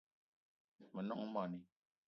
[0.93, 1.57] Me nong moni